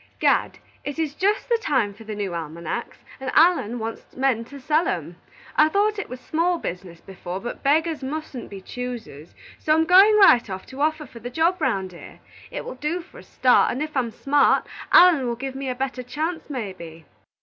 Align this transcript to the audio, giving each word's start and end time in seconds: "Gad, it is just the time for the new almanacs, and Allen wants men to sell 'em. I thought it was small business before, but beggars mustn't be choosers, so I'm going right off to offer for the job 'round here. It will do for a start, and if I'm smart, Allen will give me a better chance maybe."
"Gad, 0.17 0.57
it 0.83 0.97
is 0.97 1.13
just 1.13 1.47
the 1.47 1.59
time 1.61 1.93
for 1.93 2.03
the 2.05 2.15
new 2.15 2.33
almanacs, 2.33 2.97
and 3.19 3.29
Allen 3.35 3.77
wants 3.77 4.15
men 4.17 4.43
to 4.45 4.59
sell 4.59 4.87
'em. 4.87 5.15
I 5.55 5.69
thought 5.69 5.99
it 5.99 6.09
was 6.09 6.19
small 6.19 6.57
business 6.57 6.99
before, 7.01 7.39
but 7.39 7.61
beggars 7.61 8.01
mustn't 8.01 8.49
be 8.49 8.61
choosers, 8.61 9.35
so 9.59 9.75
I'm 9.75 9.85
going 9.85 10.17
right 10.17 10.49
off 10.49 10.65
to 10.65 10.81
offer 10.81 11.05
for 11.05 11.19
the 11.19 11.29
job 11.29 11.61
'round 11.61 11.91
here. 11.91 12.19
It 12.49 12.65
will 12.65 12.73
do 12.73 13.01
for 13.01 13.19
a 13.19 13.23
start, 13.23 13.71
and 13.71 13.83
if 13.83 13.95
I'm 13.95 14.09
smart, 14.09 14.65
Allen 14.91 15.27
will 15.27 15.35
give 15.35 15.53
me 15.53 15.69
a 15.69 15.75
better 15.75 16.01
chance 16.01 16.49
maybe." 16.49 17.05